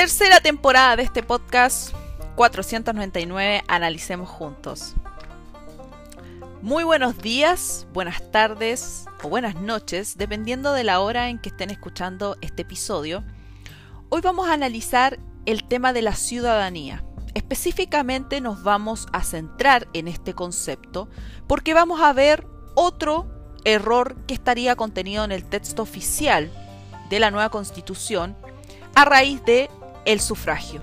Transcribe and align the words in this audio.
Tercera 0.00 0.40
temporada 0.40 0.96
de 0.96 1.02
este 1.02 1.22
podcast 1.22 1.92
499 2.34 3.62
Analicemos 3.68 4.30
Juntos. 4.30 4.94
Muy 6.62 6.84
buenos 6.84 7.18
días, 7.18 7.86
buenas 7.92 8.32
tardes 8.32 9.04
o 9.22 9.28
buenas 9.28 9.56
noches, 9.56 10.16
dependiendo 10.16 10.72
de 10.72 10.84
la 10.84 11.00
hora 11.00 11.28
en 11.28 11.38
que 11.38 11.50
estén 11.50 11.68
escuchando 11.68 12.38
este 12.40 12.62
episodio. 12.62 13.24
Hoy 14.08 14.22
vamos 14.22 14.48
a 14.48 14.54
analizar 14.54 15.18
el 15.44 15.64
tema 15.64 15.92
de 15.92 16.00
la 16.00 16.14
ciudadanía. 16.14 17.04
Específicamente 17.34 18.40
nos 18.40 18.62
vamos 18.62 19.06
a 19.12 19.22
centrar 19.22 19.86
en 19.92 20.08
este 20.08 20.32
concepto 20.32 21.10
porque 21.46 21.74
vamos 21.74 22.00
a 22.00 22.14
ver 22.14 22.46
otro 22.74 23.26
error 23.64 24.16
que 24.26 24.32
estaría 24.32 24.76
contenido 24.76 25.24
en 25.24 25.32
el 25.32 25.44
texto 25.44 25.82
oficial 25.82 26.50
de 27.10 27.20
la 27.20 27.30
nueva 27.30 27.50
constitución 27.50 28.34
a 28.94 29.04
raíz 29.04 29.44
de 29.44 29.68
el 30.04 30.20
sufragio. 30.20 30.82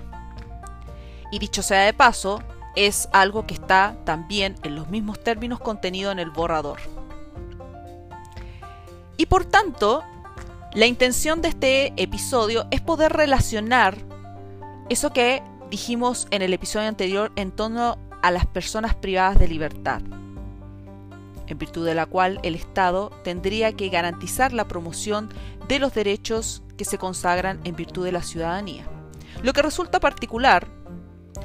Y 1.30 1.38
dicho 1.38 1.62
sea 1.62 1.82
de 1.82 1.92
paso, 1.92 2.42
es 2.74 3.08
algo 3.12 3.46
que 3.46 3.54
está 3.54 3.96
también 4.04 4.54
en 4.62 4.76
los 4.76 4.88
mismos 4.88 5.22
términos 5.22 5.60
contenido 5.60 6.10
en 6.12 6.18
el 6.18 6.30
borrador. 6.30 6.78
Y 9.16 9.26
por 9.26 9.44
tanto, 9.44 10.04
la 10.74 10.86
intención 10.86 11.42
de 11.42 11.48
este 11.48 11.92
episodio 11.96 12.66
es 12.70 12.80
poder 12.80 13.12
relacionar 13.12 13.96
eso 14.88 15.12
que 15.12 15.42
dijimos 15.70 16.28
en 16.30 16.42
el 16.42 16.52
episodio 16.52 16.88
anterior 16.88 17.32
en 17.36 17.50
torno 17.50 17.98
a 18.22 18.30
las 18.30 18.46
personas 18.46 18.94
privadas 18.94 19.38
de 19.38 19.48
libertad, 19.48 20.00
en 21.46 21.58
virtud 21.58 21.84
de 21.84 21.94
la 21.94 22.06
cual 22.06 22.38
el 22.42 22.54
Estado 22.54 23.10
tendría 23.24 23.72
que 23.72 23.88
garantizar 23.88 24.52
la 24.52 24.68
promoción 24.68 25.30
de 25.68 25.78
los 25.78 25.94
derechos 25.94 26.62
que 26.76 26.84
se 26.84 26.96
consagran 26.96 27.60
en 27.64 27.76
virtud 27.76 28.04
de 28.04 28.12
la 28.12 28.22
ciudadanía. 28.22 28.86
Lo 29.42 29.52
que 29.52 29.62
resulta 29.62 30.00
particular, 30.00 30.66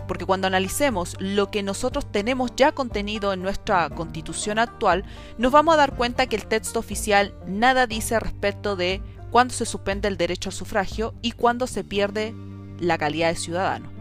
porque 0.08 0.26
cuando 0.26 0.48
analicemos 0.48 1.16
lo 1.20 1.52
que 1.52 1.64
nosotros 1.64 2.12
tenemos 2.12 2.52
ya 2.56 2.72
contenido 2.72 3.34
en 3.34 3.42
nuestra 3.42 3.90
constitución 3.90 4.60
actual, 4.60 5.06
nos 5.38 5.52
vamos 5.52 5.74
a 5.74 5.78
dar 5.78 5.96
cuenta 5.96 6.28
que 6.28 6.36
el 6.36 6.48
texto 6.48 6.80
oficial 6.80 7.36
nada 7.46 7.88
dice 7.88 8.20
respecto 8.20 8.76
de 8.76 9.02
cuándo 9.32 9.54
se 9.54 9.66
suspende 9.66 10.08
el 10.08 10.18
derecho 10.18 10.50
al 10.50 10.54
sufragio 10.54 11.14
y 11.22 11.32
cuándo 11.32 11.68
se 11.68 11.84
pierde 11.84 12.34
la 12.80 12.98
calidad 12.98 13.30
de 13.30 13.36
ciudadano. 13.36 13.92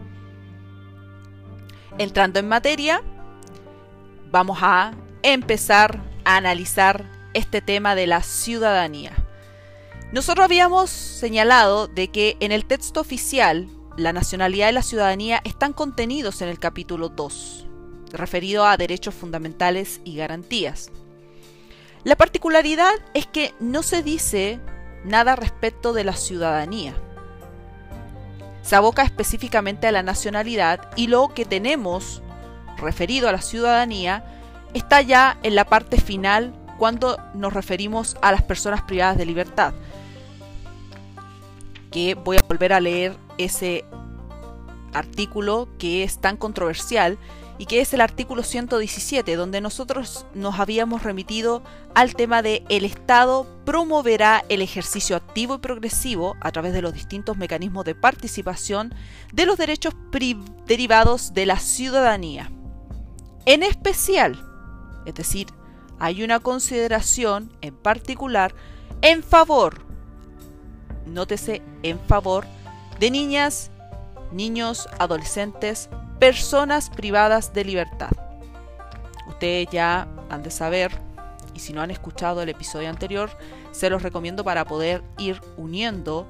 Entrando 1.97 2.39
en 2.39 2.47
materia, 2.47 3.01
vamos 4.31 4.57
a 4.61 4.93
empezar 5.21 6.01
a 6.25 6.37
analizar 6.37 7.05
este 7.33 7.61
tema 7.61 7.95
de 7.95 8.07
la 8.07 8.23
ciudadanía. 8.23 9.13
Nosotros 10.11 10.45
habíamos 10.45 10.89
señalado 10.89 11.87
de 11.87 12.09
que 12.09 12.37
en 12.39 12.51
el 12.51 12.65
texto 12.65 12.99
oficial 12.99 13.67
la 13.97 14.13
nacionalidad 14.13 14.69
y 14.69 14.73
la 14.73 14.81
ciudadanía 14.81 15.41
están 15.43 15.73
contenidos 15.73 16.41
en 16.41 16.49
el 16.49 16.59
capítulo 16.59 17.09
2, 17.09 17.67
referido 18.11 18.65
a 18.65 18.77
derechos 18.77 19.13
fundamentales 19.13 20.01
y 20.03 20.15
garantías. 20.15 20.91
La 22.03 22.15
particularidad 22.15 22.91
es 23.13 23.27
que 23.27 23.53
no 23.59 23.83
se 23.83 24.03
dice 24.03 24.59
nada 25.05 25.35
respecto 25.35 25.93
de 25.93 26.03
la 26.03 26.13
ciudadanía. 26.13 26.95
Se 28.61 28.75
aboca 28.75 29.03
específicamente 29.03 29.87
a 29.87 29.91
la 29.91 30.03
nacionalidad 30.03 30.89
y 30.95 31.07
lo 31.07 31.33
que 31.33 31.45
tenemos 31.45 32.21
referido 32.77 33.29
a 33.29 33.31
la 33.31 33.41
ciudadanía 33.41 34.25
está 34.73 35.01
ya 35.01 35.37
en 35.43 35.55
la 35.55 35.65
parte 35.65 36.01
final 36.01 36.53
cuando 36.77 37.17
nos 37.35 37.53
referimos 37.53 38.17
a 38.21 38.31
las 38.31 38.41
personas 38.41 38.81
privadas 38.81 39.17
de 39.17 39.25
libertad. 39.25 39.73
Que 41.91 42.15
voy 42.15 42.37
a 42.37 42.45
volver 42.47 42.73
a 42.73 42.79
leer 42.79 43.15
ese 43.37 43.85
artículo 44.93 45.67
que 45.77 46.03
es 46.03 46.19
tan 46.19 46.37
controversial 46.37 47.17
y 47.57 47.65
que 47.65 47.81
es 47.81 47.93
el 47.93 48.01
artículo 48.01 48.43
117, 48.43 49.35
donde 49.35 49.61
nosotros 49.61 50.25
nos 50.33 50.59
habíamos 50.59 51.03
remitido 51.03 51.63
al 51.93 52.15
tema 52.15 52.41
de 52.41 52.63
el 52.69 52.83
Estado 52.83 53.47
promoverá 53.65 54.43
el 54.49 54.61
ejercicio 54.61 55.15
activo 55.15 55.55
y 55.55 55.59
progresivo 55.59 56.35
a 56.41 56.51
través 56.51 56.73
de 56.73 56.81
los 56.81 56.93
distintos 56.93 57.37
mecanismos 57.37 57.85
de 57.85 57.95
participación 57.95 58.93
de 59.31 59.45
los 59.45 59.57
derechos 59.57 59.93
derivados 60.65 61.33
de 61.33 61.45
la 61.45 61.59
ciudadanía. 61.59 62.51
En 63.45 63.61
especial, 63.61 64.43
es 65.05 65.13
decir, 65.13 65.47
hay 65.99 66.23
una 66.23 66.39
consideración 66.39 67.55
en 67.61 67.75
particular 67.75 68.55
en 69.01 69.21
favor, 69.21 69.85
nótese 71.05 71.61
en 71.83 71.99
favor, 71.99 72.45
de 72.99 73.11
niñas, 73.11 73.71
niños, 74.31 74.87
adolescentes, 74.99 75.89
personas 76.19 76.89
privadas 76.89 77.53
de 77.53 77.65
libertad. 77.65 78.11
Ustedes 79.27 79.67
ya 79.71 80.07
han 80.29 80.43
de 80.43 80.51
saber, 80.51 80.91
y 81.53 81.59
si 81.59 81.73
no 81.73 81.81
han 81.81 81.91
escuchado 81.91 82.41
el 82.41 82.49
episodio 82.49 82.89
anterior, 82.89 83.29
se 83.71 83.89
los 83.89 84.03
recomiendo 84.03 84.43
para 84.43 84.65
poder 84.65 85.03
ir 85.17 85.41
uniendo 85.57 86.27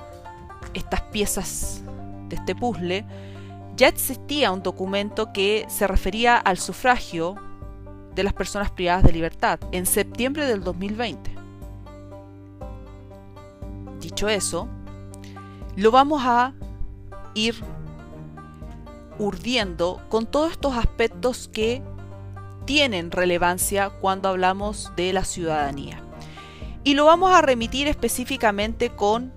estas 0.74 1.02
piezas 1.02 1.82
de 2.30 2.36
este 2.36 2.56
puzzle. 2.56 3.06
Ya 3.76 3.88
existía 3.88 4.52
un 4.52 4.64
documento 4.64 5.34
que 5.34 5.66
se 5.70 5.88
refería 5.88 6.38
al 6.38 6.58
sufragio 6.58 7.36
de 8.16 8.24
las 8.24 8.34
personas 8.34 8.72
privadas 8.72 9.04
de 9.04 9.12
libertad 9.12 9.60
en 9.72 9.86
septiembre 9.86 10.46
del 10.46 10.64
2020. 10.64 11.32
Dicho 14.00 14.30
eso, 14.30 14.68
lo 15.76 15.92
vamos 15.92 16.22
a 16.24 16.54
ir 17.34 17.56
urdiendo 19.18 20.02
con 20.10 20.26
todos 20.26 20.52
estos 20.52 20.76
aspectos 20.76 21.50
que 21.52 21.82
tienen 22.66 23.12
relevancia 23.12 23.90
cuando 23.90 24.30
hablamos 24.30 24.92
de 24.96 25.14
la 25.14 25.26
ciudadanía. 25.26 26.02
Y 26.84 26.96
lo 26.96 27.06
vamos 27.06 27.34
a 27.34 27.42
remitir 27.42 27.88
específicamente 27.88 28.90
con 28.90 29.34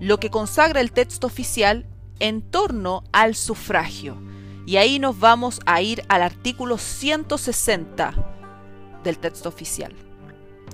lo 0.00 0.18
que 0.18 0.30
consagra 0.30 0.80
el 0.80 0.92
texto 0.92 1.26
oficial 1.26 1.86
en 2.18 2.42
torno 2.42 3.04
al 3.12 3.34
sufragio. 3.34 4.16
Y 4.66 4.76
ahí 4.76 4.98
nos 4.98 5.18
vamos 5.18 5.60
a 5.66 5.80
ir 5.80 6.02
al 6.08 6.22
artículo 6.22 6.78
160 6.78 8.14
del 9.02 9.18
texto 9.18 9.48
oficial, 9.48 9.94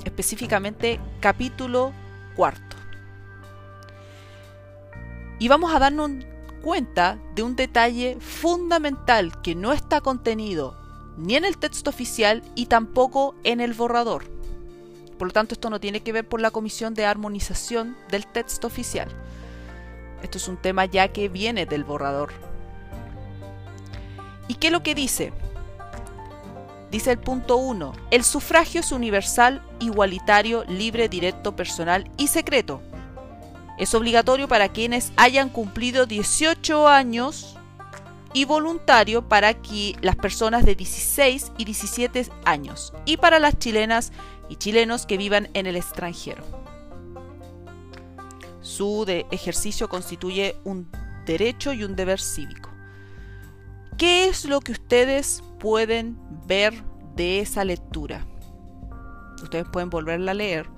específicamente 0.05 1.01
capítulo 1.21 1.93
cuarto. 2.35 2.74
Y 5.39 5.49
vamos 5.49 5.75
a 5.75 5.79
darnos 5.79 6.11
cuenta 6.63 7.19
de 7.35 7.43
un 7.43 7.57
detalle 7.57 8.17
fundamental 8.21 9.43
que 9.43 9.55
no 9.55 9.73
está 9.73 10.01
contenido 10.01 10.77
ni 11.17 11.37
en 11.37 11.45
el 11.45 11.59
texto 11.59 11.91
oficial 11.91 12.43
y 12.55 12.67
tampoco 12.67 13.35
en 13.45 13.61
el 13.61 13.75
borrador. 13.75 14.25
Por 15.19 15.29
lo 15.29 15.33
tanto, 15.33 15.55
esto 15.55 15.71
no 15.71 15.79
tiene 15.79 16.01
que 16.01 16.13
ver 16.13 16.29
por 16.29 16.41
la 16.41 16.51
comisión 16.51 16.95
de 16.95 17.05
armonización 17.05 17.97
del 18.11 18.27
texto 18.27 18.67
oficial. 18.67 19.09
Esto 20.23 20.39
es 20.39 20.49
un 20.49 20.57
tema 20.57 20.87
ya 20.87 21.09
que 21.09 21.29
viene 21.29 21.67
del 21.67 21.85
borrador. 21.85 22.33
¿Y 24.49 24.55
qué 24.55 24.69
es 24.69 24.73
lo 24.73 24.83
que 24.83 24.95
dice? 24.95 25.33
Dice 26.91 27.13
el 27.13 27.19
punto 27.19 27.57
1. 27.57 27.93
El 28.11 28.25
sufragio 28.25 28.81
es 28.81 28.91
universal, 28.91 29.63
igualitario, 29.81 30.65
libre, 30.65 31.09
directo, 31.09 31.55
personal 31.55 32.11
y 32.17 32.29
secreto 32.29 32.81
es 33.79 33.95
obligatorio 33.95 34.49
para 34.49 34.69
quienes 34.69 35.13
hayan 35.17 35.49
cumplido 35.49 36.07
18 36.07 36.89
años 36.89 37.57
y 38.33 38.45
voluntario 38.45 39.29
para 39.29 39.55
que 39.55 39.97
las 40.01 40.17
personas 40.17 40.65
de 40.65 40.75
16 40.75 41.53
y 41.57 41.65
17 41.65 42.29
años 42.45 42.93
y 43.05 43.17
para 43.17 43.39
las 43.39 43.59
chilenas 43.59 44.13
y 44.49 44.57
chilenos 44.57 45.07
que 45.07 45.17
vivan 45.17 45.49
en 45.55 45.67
el 45.67 45.77
extranjero. 45.77 46.45
Su 48.61 49.05
ejercicio 49.31 49.89
constituye 49.89 50.57
un 50.65 50.91
derecho 51.27 51.73
y 51.73 51.85
un 51.85 51.97
deber 51.97 52.21
cívico. 52.21 52.71
¿Qué 53.99 54.27
es 54.27 54.45
lo 54.45 54.61
que 54.61 54.73
ustedes 54.73 55.43
pueden 55.61 56.19
ver 56.47 56.75
de 57.15 57.41
esa 57.41 57.65
lectura? 57.65 58.27
Ustedes 59.43 59.67
pueden 59.71 59.91
volverla 59.91 60.33
a 60.33 60.35
leer 60.35 60.69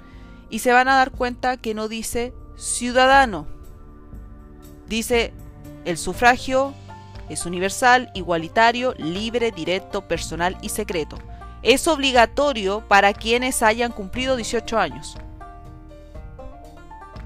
y 0.51 0.59
se 0.59 0.73
van 0.73 0.89
a 0.89 0.97
dar 0.97 1.13
cuenta 1.13 1.57
que 1.57 1.75
no 1.75 1.89
dice 1.89 2.35
ciudadano. 2.57 3.47
Dice, 4.89 5.33
el 5.85 5.99
sufragio 5.99 6.75
es 7.29 7.47
universal, 7.47 8.11
igualitario, 8.15 8.95
libre, 8.99 9.51
directo, 9.51 10.07
personal 10.07 10.57
y 10.63 10.69
secreto. 10.69 11.19
Es 11.63 11.89
obligatorio 11.89 12.87
para 12.87 13.13
quienes 13.13 13.63
hayan 13.63 13.93
cumplido 13.93 14.37
18 14.37 14.79
años. 14.79 15.17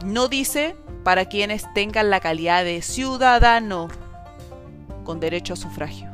No 0.04 0.28
dice 0.28 0.76
para 1.04 1.26
quienes 1.26 1.72
tengan 1.74 2.10
la 2.10 2.20
calidad 2.20 2.64
de 2.64 2.80
ciudadano 2.80 3.88
con 5.04 5.20
derecho 5.20 5.52
a 5.54 5.56
sufragio 5.56 6.10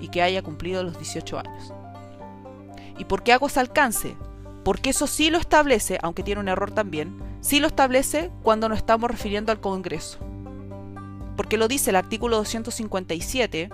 y 0.00 0.08
que 0.08 0.22
haya 0.22 0.42
cumplido 0.42 0.82
los 0.82 0.98
18 0.98 1.38
años. 1.38 1.72
¿Y 2.98 3.04
por 3.04 3.22
qué 3.22 3.32
hago 3.32 3.46
ese 3.46 3.60
alcance? 3.60 4.16
Porque 4.64 4.90
eso 4.90 5.06
sí 5.06 5.30
lo 5.30 5.38
establece, 5.38 5.98
aunque 6.02 6.22
tiene 6.22 6.40
un 6.40 6.48
error 6.48 6.70
también, 6.70 7.16
sí 7.40 7.58
lo 7.60 7.66
establece 7.66 8.30
cuando 8.42 8.68
nos 8.68 8.78
estamos 8.78 9.10
refiriendo 9.10 9.52
al 9.52 9.60
Congreso. 9.60 10.18
porque 11.36 11.56
lo 11.56 11.66
dice 11.66 11.90
el 11.90 11.96
artículo 11.96 12.36
257, 12.36 13.70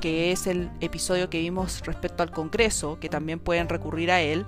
que 0.00 0.32
es 0.32 0.46
el 0.46 0.70
episodio 0.80 1.28
que 1.28 1.40
vimos 1.40 1.82
respecto 1.84 2.22
al 2.22 2.30
Congreso, 2.30 2.98
que 3.00 3.08
también 3.08 3.40
pueden 3.40 3.68
recurrir 3.68 4.10
a 4.10 4.20
él, 4.20 4.46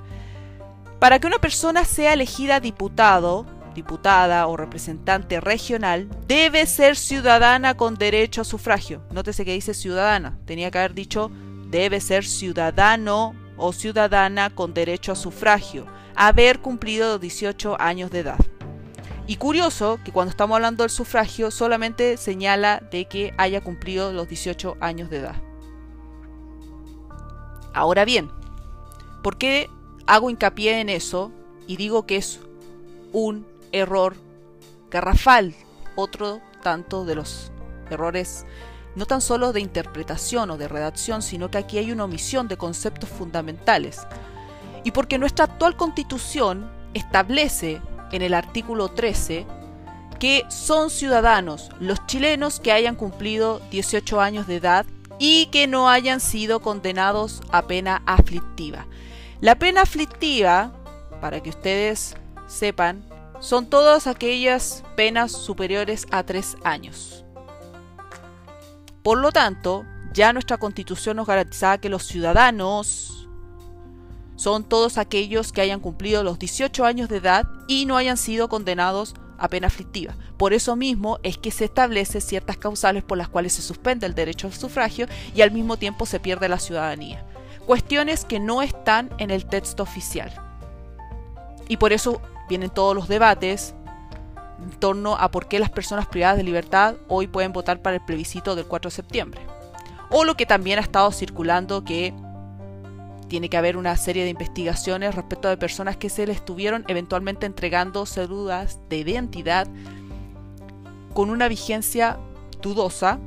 para 1.01 1.19
que 1.19 1.27
una 1.27 1.39
persona 1.39 1.85
sea 1.85 2.13
elegida 2.13 2.61
diputado, 2.61 3.45
diputada 3.75 4.47
o 4.47 4.57
representante 4.57 5.41
regional, 5.41 6.09
debe 6.29 6.65
ser 6.67 6.97
ciudadana 6.97 7.77
con 7.77 7.97
derecho 7.97 8.43
a 8.43 8.45
sufragio. 8.45 9.03
Nótese 9.11 9.45
que 9.45 9.55
dice 9.55 9.75
ciudadana, 9.75 10.39
tenía 10.47 10.71
que 10.71 10.79
haber 10.79 10.95
dicho 10.95 11.31
debe 11.73 12.01
ser 12.01 12.25
ciudadano 12.25 13.35
o 13.57 13.73
ciudadana 13.73 14.51
con 14.51 14.75
derecho 14.75 15.13
a 15.13 15.17
sufragio, 15.17 15.87
haber 16.15 16.61
cumplido 16.61 17.13
los 17.13 17.21
18 17.21 17.81
años 17.81 18.11
de 18.11 18.21
edad. 18.21 18.39
Y 19.27 19.37
curioso 19.37 20.01
que 20.05 20.13
cuando 20.13 20.31
estamos 20.31 20.57
hablando 20.57 20.83
del 20.83 20.91
sufragio 20.91 21.51
solamente 21.51 22.17
señala 22.17 22.83
de 22.91 23.05
que 23.05 23.33
haya 23.39 23.61
cumplido 23.61 24.13
los 24.13 24.29
18 24.29 24.77
años 24.81 25.11
de 25.11 25.19
edad. 25.19 25.37
Ahora 27.73 28.05
bien, 28.05 28.31
¿por 29.23 29.39
qué 29.39 29.71
hago 30.07 30.29
hincapié 30.29 30.81
en 30.81 30.89
eso 30.89 31.31
y 31.67 31.77
digo 31.77 32.05
que 32.05 32.17
es 32.17 32.41
un 33.13 33.47
error 33.71 34.17
garrafal? 34.91 35.55
Otro 35.95 36.41
tanto 36.63 37.05
de 37.05 37.15
los 37.15 37.53
errores 37.91 38.45
no 38.95 39.07
tan 39.07 39.21
solo 39.21 39.53
de 39.53 39.61
interpretación 39.61 40.51
o 40.51 40.57
de 40.57 40.69
redacción, 40.69 41.23
sino 41.23 41.51
que 41.51 41.59
aquí 41.59 41.79
hay 41.79 41.93
una 41.93 42.05
omisión 42.05 42.49
de 42.49 42.57
conceptos 42.57 43.09
fundamentales. 43.09 44.01
Y 44.85 44.91
porque 44.91 45.19
nuestra 45.19 45.47
actual 45.47 45.77
constitución 45.77 46.71
establece 46.95 47.81
en 48.11 48.23
el 48.23 48.35
artículo 48.35 48.89
13 48.89 49.47
que 50.19 50.45
son 50.51 50.91
ciudadanos 50.91 51.71
los 51.81 52.07
chilenos 52.07 52.61
que 52.61 52.71
hayan 52.71 52.95
cumplido 52.95 53.61
18 53.71 54.21
años 54.21 54.47
de 54.47 54.57
edad 54.57 54.87
y 55.19 55.47
que 55.47 55.67
no 55.67 55.89
hayan 55.89 56.21
sido 56.21 56.61
condenados 56.61 57.41
a 57.51 57.63
pena 57.63 58.03
aflictiva. 58.07 58.87
La 59.41 59.57
pena 59.57 59.83
aflictiva, 59.83 60.73
para 61.21 61.43
que 61.43 61.51
ustedes 61.51 62.15
sepan, 62.47 63.05
son 63.41 63.67
todas 63.67 64.07
aquellas 64.07 64.85
penas 64.95 65.33
superiores 65.33 66.07
a 66.13 66.23
3 66.23 66.57
años. 66.63 67.22
Por 69.03 69.19
lo 69.19 69.33
tanto, 69.33 69.85
ya 70.13 70.33
nuestra 70.33 70.59
constitución 70.59 71.17
nos 71.17 71.27
garantizaba 71.27 71.79
que 71.79 71.89
los 71.89 72.05
ciudadanos 72.05 73.29
son 74.37 74.65
todos 74.65 74.99
aquellos 74.99 75.53
que 75.53 75.61
hayan 75.61 75.81
cumplido 75.81 76.23
los 76.23 76.39
18 76.39 76.85
años 76.85 77.09
de 77.09 77.17
edad 77.19 77.49
y 77.69 77.87
no 77.87 77.97
hayan 77.97 78.17
sido 78.17 78.49
condenados 78.49 79.15
a 79.39 79.49
pena 79.49 79.67
aflictiva. 79.67 80.15
Por 80.37 80.53
eso 80.53 80.77
mismo 80.77 81.19
es 81.23 81.37
que 81.37 81.51
se 81.51 81.65
establece 81.65 82.21
ciertas 82.21 82.57
causales 82.57 83.03
por 83.03 83.19
las 83.19 83.29
cuales 83.29 83.53
se 83.55 83.63
suspende 83.63 84.07
el 84.07 84.15
derecho 84.15 84.47
al 84.47 84.53
sufragio 84.53 85.07
y 85.35 85.43
al 85.43 85.51
mismo 85.51 85.77
tiempo 85.77 86.07
se 86.07 86.21
pierde 86.21 86.49
la 86.49 86.61
ciudadanía. 86.61 87.25
Cuestiones 87.67 88.25
que 88.25 88.41
no 88.41 88.63
están 88.63 89.11
en 89.19 89.31
el 89.31 89.47
texto 89.47 89.83
oficial. 89.83 90.33
Y 91.69 91.77
por 91.77 91.93
eso 91.93 92.21
vienen 92.49 92.71
todos 92.71 92.95
los 92.95 93.09
debates 93.09 93.75
en 94.63 94.71
torno 94.71 95.17
a 95.17 95.31
por 95.31 95.49
qué 95.49 95.59
las 95.59 95.71
personas 95.71 96.07
privadas 96.07 96.37
de 96.37 96.45
libertad 96.45 96.95
hoy 97.09 97.27
pueden 97.27 97.53
votar 97.53 97.83
para 97.83 97.97
el 97.97 98.05
plebiscito 98.05 98.55
del 98.55 98.67
4 98.67 98.91
de 98.91 98.95
septiembre. 98.95 99.41
O 100.11 100.25
lo 100.25 100.37
que 100.37 100.47
también 100.47 100.79
ha 100.79 100.83
estado 100.83 101.11
circulando 101.11 101.85
que 101.85 102.15
tiene 103.29 103.49
que 103.49 103.57
haber 103.57 103.79
una 103.79 103.97
serie 103.97 104.25
de 104.25 104.31
investigaciones 104.31 105.15
respecto 105.15 105.49
de 105.49 105.57
personas 105.57 105.97
que 105.97 106.11
se 106.11 106.27
le 106.27 106.35
estuvieron 106.35 106.85
eventualmente 106.89 107.47
entregando 107.47 108.05
células 108.05 108.79
de 108.91 108.99
identidad 108.99 109.67
con 111.15 111.31
una 111.31 111.49
vigencia 111.49 112.19
dudosa 112.61 113.19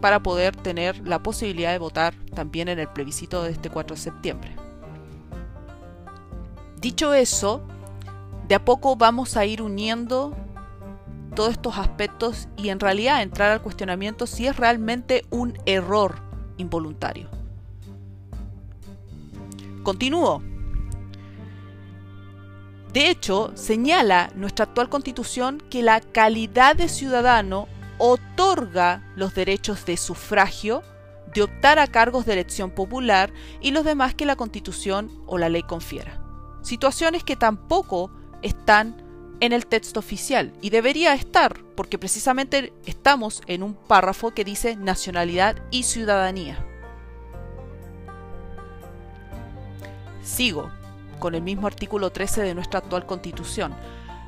para 0.00 0.22
poder 0.22 0.56
tener 0.56 1.06
la 1.06 1.22
posibilidad 1.22 1.70
de 1.70 1.78
votar 1.78 2.14
también 2.34 2.68
en 2.68 2.78
el 2.78 2.88
plebiscito 2.88 3.42
de 3.42 3.52
este 3.52 3.70
4 3.70 3.94
de 3.94 4.02
septiembre. 4.02 4.56
Dicho 6.80 7.14
eso, 7.14 7.62
de 8.48 8.56
a 8.56 8.64
poco 8.64 8.96
vamos 8.96 9.36
a 9.36 9.46
ir 9.46 9.62
uniendo 9.62 10.36
todos 11.34 11.52
estos 11.52 11.78
aspectos 11.78 12.48
y 12.56 12.68
en 12.68 12.80
realidad 12.80 13.22
entrar 13.22 13.50
al 13.50 13.62
cuestionamiento 13.62 14.26
si 14.26 14.46
es 14.46 14.56
realmente 14.56 15.24
un 15.30 15.58
error 15.66 16.16
involuntario. 16.56 17.28
Continúo. 19.82 20.42
De 22.92 23.10
hecho, 23.10 23.50
señala 23.54 24.30
nuestra 24.36 24.66
actual 24.66 24.88
constitución 24.88 25.62
que 25.68 25.82
la 25.82 26.00
calidad 26.00 26.76
de 26.76 26.88
ciudadano 26.88 27.66
otorga 27.98 29.02
los 29.16 29.34
derechos 29.34 29.84
de 29.84 29.96
sufragio, 29.96 30.82
de 31.34 31.42
optar 31.42 31.78
a 31.78 31.88
cargos 31.88 32.24
de 32.24 32.34
elección 32.34 32.70
popular 32.70 33.32
y 33.60 33.72
los 33.72 33.84
demás 33.84 34.14
que 34.14 34.26
la 34.26 34.36
constitución 34.36 35.10
o 35.26 35.38
la 35.38 35.48
ley 35.48 35.62
confiera. 35.62 36.20
Situaciones 36.62 37.24
que 37.24 37.36
tampoco 37.36 38.12
están 38.42 39.03
en 39.44 39.52
el 39.52 39.66
texto 39.66 40.00
oficial 40.00 40.52
y 40.62 40.70
debería 40.70 41.12
estar 41.12 41.60
porque 41.76 41.98
precisamente 41.98 42.72
estamos 42.86 43.42
en 43.46 43.62
un 43.62 43.74
párrafo 43.74 44.32
que 44.32 44.42
dice 44.42 44.74
nacionalidad 44.76 45.56
y 45.70 45.82
ciudadanía. 45.82 46.64
Sigo 50.22 50.70
con 51.18 51.34
el 51.34 51.42
mismo 51.42 51.66
artículo 51.66 52.10
13 52.10 52.42
de 52.42 52.54
nuestra 52.54 52.78
actual 52.78 53.04
constitución. 53.04 53.74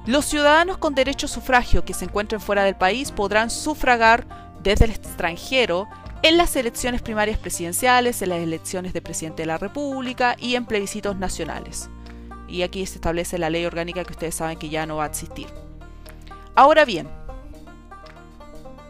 Los 0.04 0.26
ciudadanos 0.26 0.76
con 0.76 0.94
derecho 0.94 1.26
a 1.26 1.30
sufragio 1.30 1.84
que 1.84 1.94
se 1.94 2.04
encuentren 2.04 2.40
fuera 2.40 2.64
del 2.64 2.76
país 2.76 3.10
podrán 3.10 3.48
sufragar 3.48 4.54
desde 4.62 4.84
el 4.84 4.90
extranjero 4.90 5.88
en 6.22 6.36
las 6.36 6.56
elecciones 6.56 7.00
primarias 7.00 7.38
presidenciales, 7.38 8.20
en 8.20 8.28
las 8.28 8.38
elecciones 8.38 8.92
de 8.92 9.00
presidente 9.00 9.42
de 9.42 9.46
la 9.46 9.58
República 9.58 10.36
y 10.38 10.56
en 10.56 10.66
plebiscitos 10.66 11.16
nacionales. 11.16 11.88
Y 12.48 12.62
aquí 12.62 12.84
se 12.86 12.96
establece 12.96 13.38
la 13.38 13.50
ley 13.50 13.64
orgánica 13.64 14.04
que 14.04 14.12
ustedes 14.12 14.34
saben 14.34 14.58
que 14.58 14.68
ya 14.68 14.86
no 14.86 14.96
va 14.96 15.04
a 15.04 15.08
existir. 15.08 15.46
Ahora 16.54 16.84
bien, 16.84 17.08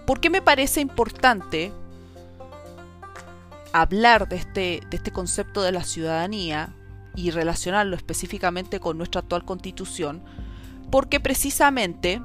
¿por 0.06 0.20
qué 0.20 0.30
me 0.30 0.42
parece 0.42 0.80
importante 0.80 1.72
hablar 3.72 4.28
de 4.28 4.36
este, 4.36 4.80
de 4.90 4.96
este 4.96 5.10
concepto 5.10 5.62
de 5.62 5.72
la 5.72 5.84
ciudadanía 5.84 6.74
y 7.14 7.30
relacionarlo 7.30 7.96
específicamente 7.96 8.80
con 8.80 8.98
nuestra 8.98 9.22
actual 9.22 9.44
constitución, 9.44 10.22
porque 10.90 11.20
precisamente 11.20 12.22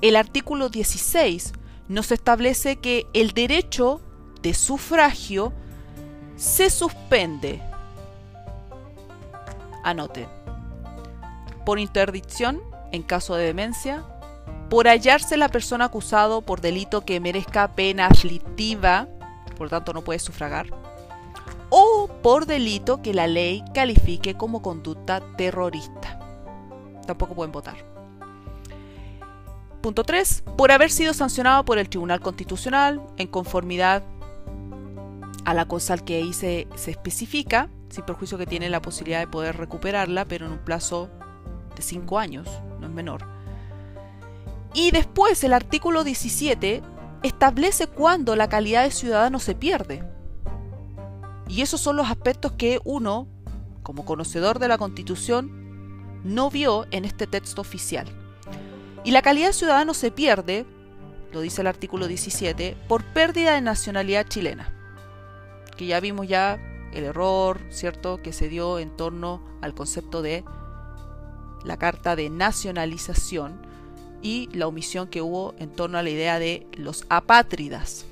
el 0.00 0.16
artículo 0.16 0.68
16 0.68 1.52
nos 1.88 2.12
establece 2.12 2.76
que 2.76 3.06
el 3.14 3.32
derecho 3.32 4.00
de 4.42 4.54
sufragio 4.54 5.52
se 6.36 6.70
suspende. 6.70 7.60
Anote. 9.88 10.28
Por 11.64 11.78
interdicción 11.78 12.60
en 12.92 13.02
caso 13.02 13.34
de 13.34 13.44
demencia, 13.44 14.04
por 14.70 14.86
hallarse 14.86 15.36
la 15.36 15.48
persona 15.48 15.86
acusado 15.86 16.42
por 16.42 16.60
delito 16.60 17.02
que 17.02 17.20
merezca 17.20 17.68
pena 17.74 18.06
aflictiva, 18.06 19.08
por 19.56 19.68
tanto 19.68 19.92
no 19.92 20.02
puede 20.02 20.18
sufragar, 20.18 20.66
o 21.70 22.08
por 22.22 22.46
delito 22.46 23.02
que 23.02 23.14
la 23.14 23.26
ley 23.26 23.64
califique 23.74 24.34
como 24.34 24.62
conducta 24.62 25.20
terrorista. 25.36 26.18
Tampoco 27.06 27.34
pueden 27.34 27.52
votar. 27.52 27.76
Punto 29.80 30.04
3. 30.04 30.44
Por 30.56 30.72
haber 30.72 30.90
sido 30.90 31.14
sancionado 31.14 31.64
por 31.64 31.78
el 31.78 31.88
Tribunal 31.88 32.20
Constitucional 32.20 33.00
en 33.16 33.28
conformidad 33.28 34.02
a 35.44 35.54
la 35.54 35.66
cosa 35.66 35.96
que 35.96 36.16
ahí 36.16 36.32
se 36.32 36.68
especifica, 36.86 37.70
sin 37.88 38.04
perjuicio 38.04 38.38
que 38.38 38.46
tiene 38.46 38.68
la 38.68 38.82
posibilidad 38.82 39.20
de 39.20 39.26
poder 39.26 39.56
recuperarla, 39.56 40.24
pero 40.24 40.46
en 40.46 40.52
un 40.52 40.58
plazo 40.58 41.10
de 41.74 41.82
5 41.82 42.18
años, 42.18 42.48
no 42.80 42.86
es 42.86 42.92
menor. 42.92 43.24
Y 44.74 44.90
después 44.90 45.42
el 45.44 45.52
artículo 45.52 46.04
17 46.04 46.82
establece 47.22 47.86
cuándo 47.86 48.36
la 48.36 48.48
calidad 48.48 48.84
de 48.84 48.90
ciudadano 48.90 49.38
se 49.38 49.54
pierde. 49.54 50.04
Y 51.48 51.62
esos 51.62 51.80
son 51.80 51.96
los 51.96 52.10
aspectos 52.10 52.52
que 52.52 52.80
uno, 52.84 53.26
como 53.82 54.04
conocedor 54.04 54.58
de 54.58 54.68
la 54.68 54.78
Constitución, 54.78 56.20
no 56.24 56.50
vio 56.50 56.86
en 56.90 57.04
este 57.04 57.26
texto 57.26 57.60
oficial. 57.62 58.06
Y 59.04 59.12
la 59.12 59.22
calidad 59.22 59.48
de 59.48 59.52
ciudadano 59.54 59.94
se 59.94 60.10
pierde, 60.10 60.66
lo 61.32 61.40
dice 61.40 61.62
el 61.62 61.66
artículo 61.66 62.06
17, 62.06 62.76
por 62.88 63.02
pérdida 63.04 63.54
de 63.54 63.62
nacionalidad 63.62 64.26
chilena. 64.28 64.74
Que 65.76 65.86
ya 65.86 66.00
vimos 66.00 66.28
ya 66.28 66.58
el 66.98 67.04
error, 67.04 67.60
¿cierto?, 67.70 68.20
que 68.22 68.32
se 68.32 68.48
dio 68.48 68.78
en 68.78 68.96
torno 68.96 69.42
al 69.60 69.74
concepto 69.74 70.22
de 70.22 70.44
la 71.64 71.76
carta 71.76 72.16
de 72.16 72.30
nacionalización 72.30 73.60
y 74.22 74.48
la 74.52 74.66
omisión 74.66 75.08
que 75.08 75.22
hubo 75.22 75.54
en 75.58 75.70
torno 75.70 75.98
a 75.98 76.02
la 76.02 76.10
idea 76.10 76.38
de 76.38 76.66
los 76.74 77.04
apátridas. 77.08 78.06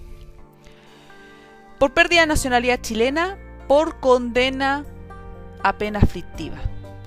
Por 1.78 1.93
pérdida 1.93 2.23
de 2.23 2.28
nacionalidad 2.28 2.81
chilena, 2.81 3.38
por 3.69 4.00
condena 4.00 4.85
a 5.62 5.76
pena 5.78 5.99
aflictiva. 5.99 6.57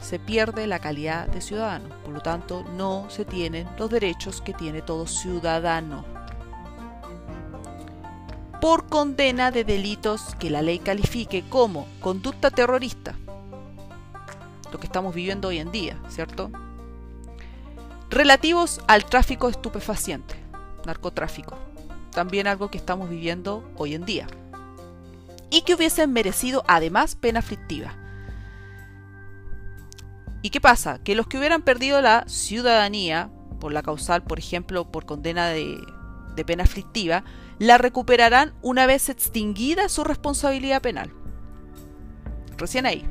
Se 0.01 0.19
pierde 0.19 0.67
la 0.67 0.79
calidad 0.79 1.27
de 1.27 1.41
ciudadano, 1.41 1.89
por 2.03 2.13
lo 2.13 2.21
tanto 2.21 2.63
no 2.75 3.09
se 3.09 3.25
tienen 3.25 3.67
los 3.77 3.89
derechos 3.89 4.41
que 4.41 4.53
tiene 4.53 4.81
todo 4.81 5.07
ciudadano. 5.07 6.05
Por 8.61 8.87
condena 8.87 9.51
de 9.51 9.63
delitos 9.63 10.35
que 10.39 10.49
la 10.49 10.61
ley 10.61 10.79
califique 10.79 11.43
como 11.47 11.87
conducta 12.01 12.51
terrorista. 12.51 13.15
Lo 14.71 14.79
que 14.79 14.85
estamos 14.85 15.15
viviendo 15.15 15.47
hoy 15.47 15.59
en 15.59 15.71
día, 15.71 15.97
¿cierto? 16.09 16.51
Relativos 18.09 18.81
al 18.87 19.05
tráfico 19.05 19.47
de 19.47 19.51
estupefacientes, 19.51 20.37
narcotráfico. 20.85 21.57
También 22.11 22.47
algo 22.47 22.69
que 22.69 22.77
estamos 22.77 23.09
viviendo 23.09 23.63
hoy 23.77 23.95
en 23.95 24.05
día. 24.05 24.27
Y 25.49 25.61
que 25.61 25.75
hubiesen 25.75 26.11
merecido 26.11 26.63
además 26.67 27.15
pena 27.15 27.39
aflictiva. 27.39 27.95
¿Y 30.41 30.49
qué 30.49 30.61
pasa? 30.61 30.99
Que 31.03 31.15
los 31.15 31.27
que 31.27 31.37
hubieran 31.37 31.61
perdido 31.61 32.01
la 32.01 32.23
ciudadanía 32.27 33.29
por 33.59 33.73
la 33.73 33.83
causal, 33.83 34.23
por 34.23 34.39
ejemplo, 34.39 34.91
por 34.91 35.05
condena 35.05 35.47
de, 35.47 35.79
de 36.35 36.45
pena 36.45 36.63
aflictiva, 36.63 37.23
la 37.59 37.77
recuperarán 37.77 38.53
una 38.61 38.85
vez 38.85 39.09
extinguida 39.09 39.89
su 39.89 40.03
responsabilidad 40.03 40.81
penal. 40.81 41.11
Recién 42.57 42.85
ahí. 42.85 43.05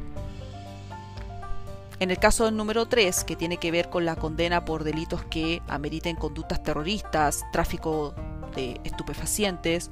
En 2.00 2.10
el 2.10 2.18
caso 2.18 2.46
del 2.46 2.56
número 2.56 2.86
3, 2.86 3.24
que 3.24 3.36
tiene 3.36 3.58
que 3.58 3.70
ver 3.70 3.90
con 3.90 4.04
la 4.04 4.16
condena 4.16 4.64
por 4.64 4.84
delitos 4.84 5.24
que 5.24 5.62
ameriten 5.68 6.16
conductas 6.16 6.62
terroristas, 6.62 7.44
tráfico 7.52 8.14
de 8.54 8.80
estupefacientes, 8.84 9.90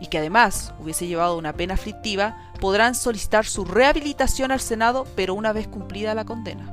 y 0.00 0.08
que 0.08 0.18
además 0.18 0.74
hubiese 0.78 1.06
llevado 1.06 1.38
una 1.38 1.52
pena 1.52 1.74
aflictiva, 1.74 2.36
podrán 2.60 2.94
solicitar 2.94 3.46
su 3.46 3.64
rehabilitación 3.64 4.50
al 4.50 4.60
Senado, 4.60 5.06
pero 5.14 5.34
una 5.34 5.52
vez 5.52 5.68
cumplida 5.68 6.14
la 6.14 6.24
condena. 6.24 6.72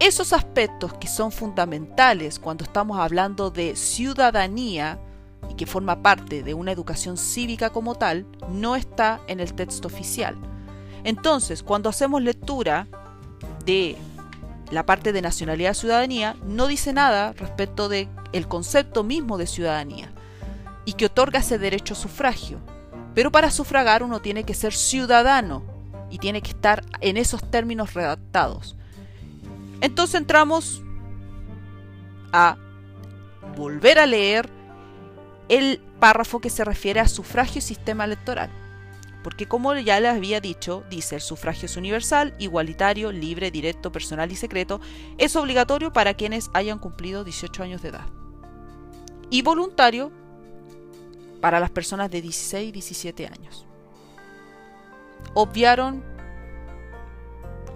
Esos 0.00 0.32
aspectos 0.32 0.92
que 0.94 1.08
son 1.08 1.32
fundamentales 1.32 2.38
cuando 2.38 2.64
estamos 2.64 2.98
hablando 2.98 3.50
de 3.50 3.76
ciudadanía 3.76 4.98
que 5.56 5.66
forma 5.66 6.02
parte 6.02 6.42
de 6.42 6.54
una 6.54 6.72
educación 6.72 7.16
cívica 7.16 7.70
como 7.70 7.94
tal, 7.94 8.26
no 8.48 8.76
está 8.76 9.20
en 9.26 9.40
el 9.40 9.54
texto 9.54 9.88
oficial. 9.88 10.36
Entonces, 11.04 11.62
cuando 11.62 11.88
hacemos 11.88 12.22
lectura 12.22 12.88
de 13.64 13.96
la 14.70 14.86
parte 14.86 15.12
de 15.12 15.22
nacionalidad 15.22 15.74
ciudadanía, 15.74 16.36
no 16.46 16.66
dice 16.66 16.92
nada 16.92 17.32
respecto 17.32 17.88
del 17.88 18.08
el 18.32 18.48
concepto 18.48 19.04
mismo 19.04 19.38
de 19.38 19.46
ciudadanía 19.46 20.12
y 20.84 20.94
que 20.94 21.06
otorga 21.06 21.38
ese 21.38 21.58
derecho 21.58 21.94
a 21.94 21.96
sufragio. 21.96 22.58
Pero 23.14 23.30
para 23.30 23.50
sufragar 23.50 24.02
uno 24.02 24.20
tiene 24.20 24.44
que 24.44 24.54
ser 24.54 24.72
ciudadano 24.72 25.62
y 26.10 26.18
tiene 26.18 26.42
que 26.42 26.50
estar 26.50 26.84
en 27.00 27.16
esos 27.16 27.48
términos 27.50 27.94
redactados. 27.94 28.76
Entonces 29.80 30.16
entramos 30.16 30.82
a 32.32 32.56
volver 33.56 33.98
a 33.98 34.06
leer 34.06 34.50
el 35.48 35.80
párrafo 36.00 36.40
que 36.40 36.50
se 36.50 36.64
refiere 36.64 37.00
a 37.00 37.08
sufragio 37.08 37.58
y 37.58 37.62
sistema 37.62 38.04
electoral. 38.04 38.50
Porque 39.22 39.46
como 39.46 39.74
ya 39.74 40.00
les 40.00 40.12
había 40.12 40.40
dicho, 40.40 40.84
dice 40.90 41.14
el 41.14 41.22
sufragio 41.22 41.66
es 41.66 41.76
universal, 41.76 42.34
igualitario, 42.38 43.10
libre, 43.10 43.50
directo, 43.50 43.90
personal 43.90 44.30
y 44.30 44.36
secreto, 44.36 44.80
es 45.16 45.34
obligatorio 45.34 45.92
para 45.92 46.14
quienes 46.14 46.50
hayan 46.52 46.78
cumplido 46.78 47.24
18 47.24 47.62
años 47.62 47.82
de 47.82 47.88
edad. 47.88 48.06
Y 49.30 49.40
voluntario 49.40 50.12
para 51.40 51.60
las 51.60 51.70
personas 51.70 52.10
de 52.10 52.20
16 52.22 52.68
y 52.68 52.72
17 52.72 53.26
años. 53.26 53.66
Obviaron, 55.32 56.04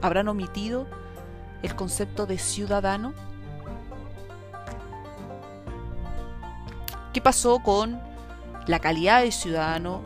habrán 0.03 0.29
omitido 0.29 0.87
el 1.63 1.75
concepto 1.75 2.27
de 2.27 2.39
ciudadano? 2.39 3.15
¿Qué 7.13 7.21
pasó 7.21 7.61
con 7.61 8.01
la 8.67 8.79
calidad 8.81 9.23
de 9.23 9.33
ciudadano 9.33 10.03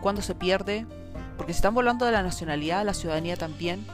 cuando 0.00 0.22
se 0.22 0.34
pierde? 0.34 0.86
Porque 1.36 1.52
si 1.52 1.58
estamos 1.58 1.80
hablando 1.80 2.06
de 2.06 2.12
la 2.12 2.22
nacionalidad, 2.22 2.84
la 2.84 2.94
ciudadanía 2.94 3.36
también 3.36 3.86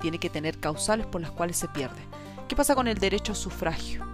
tiene 0.00 0.18
que 0.18 0.30
tener 0.30 0.58
causales 0.58 1.06
por 1.06 1.20
las 1.20 1.30
cuales 1.30 1.56
se 1.56 1.68
pierde. 1.68 2.00
¿Qué 2.48 2.56
pasa 2.56 2.74
con 2.74 2.88
el 2.88 2.98
derecho 2.98 3.32
a 3.32 3.36
sufragio? 3.36 4.06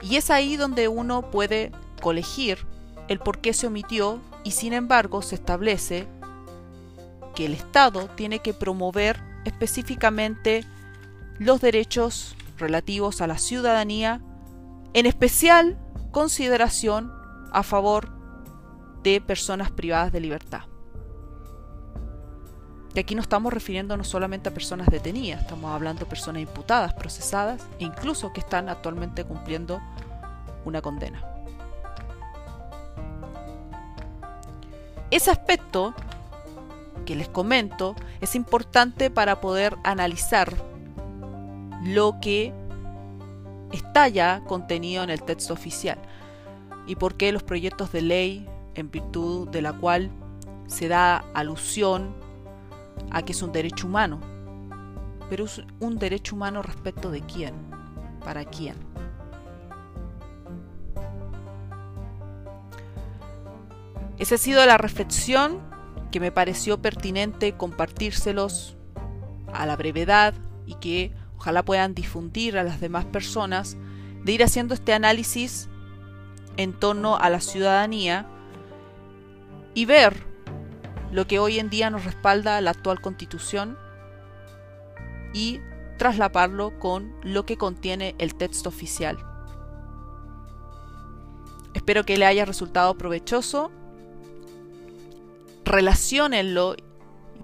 Y 0.00 0.16
es 0.16 0.30
ahí 0.30 0.56
donde 0.56 0.86
uno 0.86 1.30
puede 1.30 1.72
colegir 2.00 2.58
el 3.08 3.18
por 3.18 3.40
qué 3.40 3.52
se 3.52 3.66
omitió 3.66 4.20
y 4.44 4.52
sin 4.52 4.72
embargo 4.72 5.22
se 5.22 5.34
establece 5.34 6.06
que 7.34 7.46
el 7.46 7.54
Estado 7.54 8.08
tiene 8.14 8.38
que 8.40 8.54
promover 8.54 9.20
específicamente 9.44 10.64
los 11.38 11.60
derechos 11.60 12.36
relativos 12.58 13.20
a 13.20 13.26
la 13.26 13.38
ciudadanía, 13.38 14.20
en 14.92 15.06
especial 15.06 15.78
consideración 16.10 17.12
a 17.52 17.62
favor 17.62 18.10
de 19.02 19.20
personas 19.20 19.70
privadas 19.70 20.12
de 20.12 20.20
libertad. 20.20 20.62
Y 22.94 23.00
aquí 23.00 23.14
no 23.14 23.20
estamos 23.20 23.52
refiriéndonos 23.52 24.08
solamente 24.08 24.48
a 24.48 24.54
personas 24.54 24.88
detenidas, 24.88 25.42
estamos 25.42 25.70
hablando 25.70 26.00
de 26.00 26.06
personas 26.06 26.42
imputadas, 26.42 26.94
procesadas 26.94 27.62
e 27.78 27.84
incluso 27.84 28.32
que 28.32 28.40
están 28.40 28.68
actualmente 28.68 29.24
cumpliendo 29.24 29.80
una 30.64 30.82
condena. 30.82 31.22
Ese 35.10 35.30
aspecto 35.30 35.94
que 37.06 37.14
les 37.14 37.28
comento 37.28 37.94
es 38.20 38.34
importante 38.34 39.10
para 39.10 39.40
poder 39.40 39.76
analizar 39.84 40.52
lo 41.82 42.18
que 42.20 42.52
está 43.72 44.08
ya 44.08 44.42
contenido 44.46 45.02
en 45.02 45.10
el 45.10 45.22
texto 45.22 45.52
oficial 45.52 45.98
y 46.86 46.96
por 46.96 47.16
qué 47.16 47.32
los 47.32 47.42
proyectos 47.42 47.92
de 47.92 48.02
ley 48.02 48.48
en 48.74 48.90
virtud 48.90 49.48
de 49.48 49.62
la 49.62 49.72
cual 49.72 50.10
se 50.66 50.88
da 50.88 51.24
alusión 51.34 52.14
a 53.10 53.22
que 53.22 53.32
es 53.32 53.42
un 53.42 53.52
derecho 53.52 53.86
humano. 53.86 54.20
Pero 55.28 55.44
es 55.44 55.62
un 55.80 55.98
derecho 55.98 56.34
humano 56.34 56.62
respecto 56.62 57.10
de 57.10 57.20
quién, 57.22 57.54
para 58.24 58.44
quién. 58.44 58.76
Esa 64.18 64.36
ha 64.36 64.38
sido 64.38 64.64
la 64.64 64.78
reflexión 64.78 65.60
que 66.10 66.20
me 66.20 66.32
pareció 66.32 66.80
pertinente 66.80 67.52
compartírselos 67.52 68.76
a 69.52 69.66
la 69.66 69.76
brevedad 69.76 70.34
y 70.66 70.74
que 70.74 71.12
ojalá 71.38 71.64
puedan 71.64 71.94
difundir 71.94 72.58
a 72.58 72.64
las 72.64 72.80
demás 72.80 73.04
personas, 73.04 73.76
de 74.24 74.32
ir 74.32 74.42
haciendo 74.42 74.74
este 74.74 74.92
análisis 74.92 75.68
en 76.56 76.72
torno 76.72 77.16
a 77.16 77.30
la 77.30 77.40
ciudadanía 77.40 78.26
y 79.74 79.84
ver 79.84 80.26
lo 81.12 81.26
que 81.26 81.38
hoy 81.38 81.58
en 81.58 81.70
día 81.70 81.90
nos 81.90 82.04
respalda 82.04 82.60
la 82.60 82.70
actual 82.70 83.00
constitución 83.00 83.78
y 85.32 85.60
traslaparlo 85.96 86.78
con 86.78 87.14
lo 87.22 87.46
que 87.46 87.56
contiene 87.56 88.14
el 88.18 88.34
texto 88.34 88.68
oficial. 88.68 89.18
Espero 91.74 92.04
que 92.04 92.18
le 92.18 92.26
haya 92.26 92.44
resultado 92.44 92.98
provechoso. 92.98 93.70
Relaciónenlo 95.64 96.74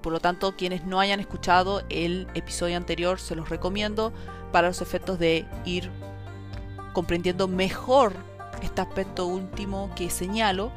por 0.04 0.12
lo 0.12 0.20
tanto 0.20 0.54
quienes 0.54 0.84
no 0.84 1.00
hayan 1.00 1.18
escuchado 1.18 1.82
el 1.88 2.28
episodio 2.34 2.76
anterior 2.76 3.18
se 3.18 3.34
los 3.34 3.48
recomiendo 3.48 4.12
para 4.52 4.68
los 4.68 4.82
efectos 4.82 5.18
de 5.18 5.46
ir 5.64 5.90
comprendiendo 6.92 7.48
mejor 7.48 8.12
este 8.60 8.82
aspecto 8.82 9.24
último 9.24 9.90
que 9.96 10.10
señalo 10.10 10.70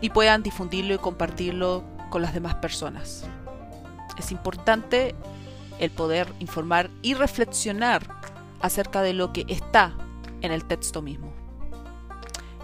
y 0.00 0.10
puedan 0.10 0.44
difundirlo 0.44 0.94
y 0.94 0.98
compartirlo 0.98 1.82
con 2.10 2.22
las 2.22 2.32
demás 2.32 2.54
personas. 2.54 3.24
Es 4.16 4.30
importante 4.30 5.16
el 5.80 5.90
poder 5.90 6.32
informar 6.38 6.90
y 7.02 7.14
reflexionar 7.14 8.06
acerca 8.60 9.02
de 9.02 9.14
lo 9.14 9.32
que 9.32 9.46
está 9.48 9.96
en 10.42 10.52
el 10.52 10.64
texto 10.64 11.02
mismo. 11.02 11.32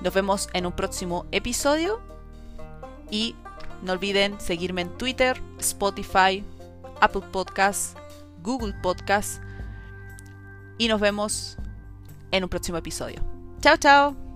Nos 0.05 0.14
vemos 0.14 0.49
en 0.52 0.67
un 0.67 0.73
próximo 0.73 1.26
episodio 1.33 2.00
y 3.11 3.35
no 3.83 3.93
olviden 3.93 4.41
seguirme 4.41 4.83
en 4.83 4.97
Twitter, 4.99 5.41
Spotify, 5.59 6.45
Apple 7.01 7.23
Podcasts, 7.33 7.95
Google 8.43 8.75
Podcasts 8.83 9.41
y 10.79 10.89
nos 10.89 11.01
vemos 11.01 11.57
en 12.31 12.45
un 12.45 12.51
próximo 12.51 12.79
episodio. 12.79 13.21
Chao, 13.61 13.77
chao. 13.77 14.30